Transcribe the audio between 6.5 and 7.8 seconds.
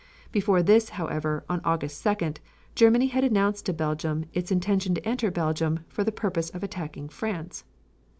attacking France.